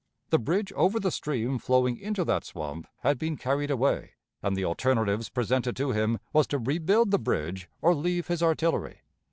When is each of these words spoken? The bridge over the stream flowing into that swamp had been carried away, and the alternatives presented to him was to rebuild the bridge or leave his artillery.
The 0.31 0.39
bridge 0.39 0.73
over 0.73 0.99
the 0.99 1.11
stream 1.11 1.59
flowing 1.59 1.95
into 1.95 2.25
that 2.25 2.43
swamp 2.43 2.87
had 3.01 3.19
been 3.19 3.37
carried 3.37 3.69
away, 3.69 4.13
and 4.41 4.57
the 4.57 4.65
alternatives 4.65 5.29
presented 5.29 5.75
to 5.75 5.91
him 5.91 6.17
was 6.33 6.47
to 6.47 6.57
rebuild 6.57 7.11
the 7.11 7.19
bridge 7.19 7.69
or 7.81 7.93
leave 7.93 8.25
his 8.25 8.41
artillery. 8.41 9.01